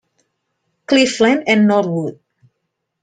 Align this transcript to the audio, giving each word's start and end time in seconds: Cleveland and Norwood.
Cleveland 0.87 1.43
and 1.45 1.67
Norwood. 1.67 2.19